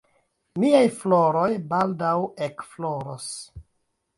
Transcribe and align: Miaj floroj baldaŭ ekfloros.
Miaj 0.61 0.85
floroj 1.01 1.49
baldaŭ 1.73 2.15
ekfloros. 2.49 3.29